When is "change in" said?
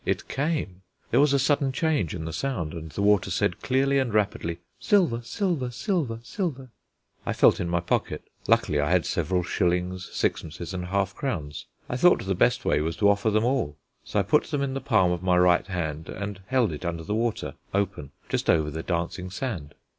1.71-2.25